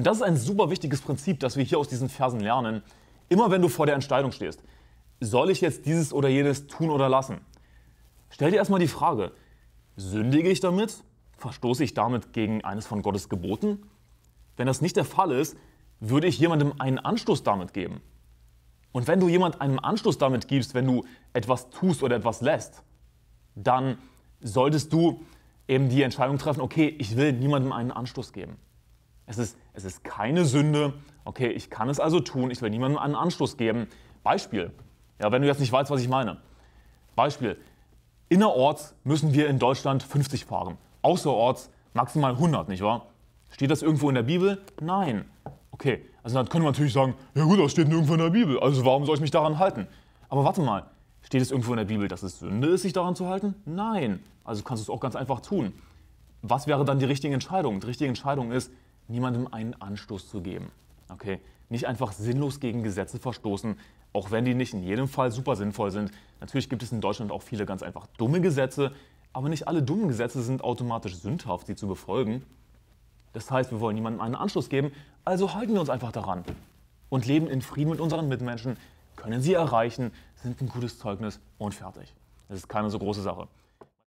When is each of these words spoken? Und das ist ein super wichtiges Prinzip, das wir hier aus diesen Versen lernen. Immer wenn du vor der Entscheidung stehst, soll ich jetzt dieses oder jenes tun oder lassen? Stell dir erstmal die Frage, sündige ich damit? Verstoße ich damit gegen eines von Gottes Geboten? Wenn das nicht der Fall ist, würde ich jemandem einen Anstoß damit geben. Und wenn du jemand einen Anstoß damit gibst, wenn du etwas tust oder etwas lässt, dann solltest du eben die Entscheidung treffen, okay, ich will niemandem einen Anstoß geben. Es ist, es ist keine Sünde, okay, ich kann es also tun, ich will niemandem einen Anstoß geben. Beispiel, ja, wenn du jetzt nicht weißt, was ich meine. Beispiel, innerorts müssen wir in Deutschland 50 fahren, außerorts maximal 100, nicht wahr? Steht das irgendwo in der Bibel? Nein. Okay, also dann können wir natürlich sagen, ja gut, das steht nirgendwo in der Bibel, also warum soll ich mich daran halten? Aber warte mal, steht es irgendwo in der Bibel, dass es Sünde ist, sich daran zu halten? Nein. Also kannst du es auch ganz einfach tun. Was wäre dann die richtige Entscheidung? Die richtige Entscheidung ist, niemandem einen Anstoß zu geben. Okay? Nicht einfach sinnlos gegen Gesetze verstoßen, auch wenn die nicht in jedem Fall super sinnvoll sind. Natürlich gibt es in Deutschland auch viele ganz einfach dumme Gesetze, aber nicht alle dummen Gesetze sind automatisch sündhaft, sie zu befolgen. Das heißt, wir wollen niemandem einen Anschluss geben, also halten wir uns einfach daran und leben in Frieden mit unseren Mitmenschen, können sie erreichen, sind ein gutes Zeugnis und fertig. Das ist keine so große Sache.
Und 0.00 0.06
das 0.06 0.16
ist 0.16 0.22
ein 0.22 0.38
super 0.38 0.70
wichtiges 0.70 1.02
Prinzip, 1.02 1.40
das 1.40 1.58
wir 1.58 1.62
hier 1.62 1.78
aus 1.78 1.88
diesen 1.88 2.08
Versen 2.08 2.40
lernen. 2.40 2.82
Immer 3.28 3.50
wenn 3.50 3.60
du 3.60 3.68
vor 3.68 3.84
der 3.84 3.94
Entscheidung 3.94 4.32
stehst, 4.32 4.62
soll 5.20 5.50
ich 5.50 5.60
jetzt 5.60 5.84
dieses 5.84 6.14
oder 6.14 6.30
jenes 6.30 6.68
tun 6.68 6.88
oder 6.88 7.10
lassen? 7.10 7.42
Stell 8.30 8.50
dir 8.50 8.56
erstmal 8.56 8.80
die 8.80 8.88
Frage, 8.88 9.32
sündige 9.96 10.48
ich 10.48 10.60
damit? 10.60 11.04
Verstoße 11.36 11.84
ich 11.84 11.92
damit 11.92 12.32
gegen 12.32 12.64
eines 12.64 12.86
von 12.86 13.02
Gottes 13.02 13.28
Geboten? 13.28 13.90
Wenn 14.56 14.66
das 14.66 14.80
nicht 14.80 14.96
der 14.96 15.04
Fall 15.04 15.32
ist, 15.32 15.54
würde 16.00 16.28
ich 16.28 16.38
jemandem 16.38 16.72
einen 16.78 16.98
Anstoß 16.98 17.42
damit 17.42 17.74
geben. 17.74 18.00
Und 18.92 19.06
wenn 19.06 19.20
du 19.20 19.28
jemand 19.28 19.60
einen 19.60 19.78
Anstoß 19.78 20.16
damit 20.16 20.48
gibst, 20.48 20.72
wenn 20.72 20.86
du 20.86 21.04
etwas 21.34 21.68
tust 21.68 22.02
oder 22.02 22.16
etwas 22.16 22.40
lässt, 22.40 22.84
dann 23.54 23.98
solltest 24.40 24.94
du 24.94 25.26
eben 25.68 25.90
die 25.90 26.00
Entscheidung 26.00 26.38
treffen, 26.38 26.62
okay, 26.62 26.88
ich 26.88 27.18
will 27.18 27.34
niemandem 27.34 27.72
einen 27.72 27.90
Anstoß 27.90 28.32
geben. 28.32 28.56
Es 29.30 29.38
ist, 29.38 29.56
es 29.74 29.84
ist 29.84 30.02
keine 30.02 30.44
Sünde, 30.44 30.92
okay, 31.24 31.50
ich 31.50 31.70
kann 31.70 31.88
es 31.88 32.00
also 32.00 32.18
tun, 32.18 32.50
ich 32.50 32.60
will 32.62 32.70
niemandem 32.70 32.98
einen 32.98 33.14
Anstoß 33.14 33.56
geben. 33.56 33.86
Beispiel, 34.24 34.72
ja, 35.20 35.30
wenn 35.30 35.40
du 35.40 35.46
jetzt 35.46 35.60
nicht 35.60 35.70
weißt, 35.70 35.88
was 35.88 36.00
ich 36.00 36.08
meine. 36.08 36.38
Beispiel, 37.14 37.56
innerorts 38.28 38.96
müssen 39.04 39.32
wir 39.32 39.48
in 39.48 39.60
Deutschland 39.60 40.02
50 40.02 40.46
fahren, 40.46 40.78
außerorts 41.02 41.70
maximal 41.94 42.32
100, 42.32 42.68
nicht 42.68 42.82
wahr? 42.82 43.06
Steht 43.50 43.70
das 43.70 43.82
irgendwo 43.82 44.08
in 44.08 44.16
der 44.16 44.24
Bibel? 44.24 44.60
Nein. 44.80 45.24
Okay, 45.70 46.04
also 46.24 46.34
dann 46.34 46.48
können 46.48 46.64
wir 46.64 46.72
natürlich 46.72 46.92
sagen, 46.92 47.14
ja 47.36 47.44
gut, 47.44 47.60
das 47.60 47.70
steht 47.70 47.86
nirgendwo 47.86 48.14
in 48.14 48.18
der 48.18 48.30
Bibel, 48.30 48.58
also 48.58 48.84
warum 48.84 49.06
soll 49.06 49.14
ich 49.14 49.20
mich 49.20 49.30
daran 49.30 49.60
halten? 49.60 49.86
Aber 50.28 50.42
warte 50.42 50.60
mal, 50.60 50.86
steht 51.22 51.40
es 51.40 51.52
irgendwo 51.52 51.70
in 51.70 51.76
der 51.76 51.84
Bibel, 51.84 52.08
dass 52.08 52.24
es 52.24 52.40
Sünde 52.40 52.66
ist, 52.66 52.82
sich 52.82 52.94
daran 52.94 53.14
zu 53.14 53.28
halten? 53.28 53.54
Nein. 53.64 54.24
Also 54.42 54.64
kannst 54.64 54.82
du 54.82 54.90
es 54.90 54.96
auch 54.96 55.00
ganz 55.00 55.14
einfach 55.14 55.38
tun. 55.38 55.72
Was 56.42 56.66
wäre 56.66 56.84
dann 56.84 56.98
die 56.98 57.04
richtige 57.04 57.32
Entscheidung? 57.32 57.78
Die 57.78 57.86
richtige 57.86 58.08
Entscheidung 58.08 58.50
ist, 58.50 58.72
niemandem 59.10 59.52
einen 59.52 59.74
Anstoß 59.74 60.28
zu 60.28 60.40
geben. 60.40 60.70
Okay? 61.08 61.40
Nicht 61.68 61.86
einfach 61.86 62.12
sinnlos 62.12 62.60
gegen 62.60 62.82
Gesetze 62.82 63.18
verstoßen, 63.18 63.78
auch 64.12 64.30
wenn 64.30 64.44
die 64.44 64.54
nicht 64.54 64.74
in 64.74 64.82
jedem 64.82 65.08
Fall 65.08 65.30
super 65.30 65.56
sinnvoll 65.56 65.90
sind. 65.90 66.10
Natürlich 66.40 66.68
gibt 66.68 66.82
es 66.82 66.92
in 66.92 67.00
Deutschland 67.00 67.30
auch 67.30 67.42
viele 67.42 67.66
ganz 67.66 67.82
einfach 67.82 68.06
dumme 68.18 68.40
Gesetze, 68.40 68.92
aber 69.32 69.48
nicht 69.48 69.68
alle 69.68 69.82
dummen 69.82 70.08
Gesetze 70.08 70.42
sind 70.42 70.64
automatisch 70.64 71.16
sündhaft, 71.16 71.66
sie 71.66 71.76
zu 71.76 71.86
befolgen. 71.86 72.44
Das 73.32 73.50
heißt, 73.50 73.70
wir 73.70 73.80
wollen 73.80 73.94
niemandem 73.94 74.20
einen 74.20 74.34
Anschluss 74.34 74.68
geben, 74.68 74.92
also 75.24 75.54
halten 75.54 75.72
wir 75.74 75.80
uns 75.80 75.90
einfach 75.90 76.10
daran 76.10 76.44
und 77.08 77.26
leben 77.26 77.46
in 77.46 77.62
Frieden 77.62 77.90
mit 77.90 78.00
unseren 78.00 78.28
Mitmenschen, 78.28 78.76
können 79.14 79.40
sie 79.40 79.54
erreichen, 79.54 80.12
sind 80.36 80.60
ein 80.60 80.68
gutes 80.68 80.98
Zeugnis 80.98 81.38
und 81.58 81.74
fertig. 81.74 82.12
Das 82.48 82.58
ist 82.58 82.68
keine 82.68 82.90
so 82.90 82.98
große 82.98 83.22
Sache. 83.22 83.46